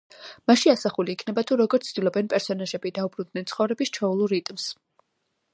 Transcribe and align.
მასში 0.51 0.71
ასახული 0.71 1.13
იქნება, 1.17 1.43
თუ 1.51 1.57
როგორ 1.61 1.83
ცდილობენ 1.89 2.33
პერსონაჟები, 2.33 2.95
დაუბრუნდნენ 2.97 3.49
ცხოვრების 3.53 3.97
ჩვეულ 3.99 4.29
რიტმს. 4.35 4.71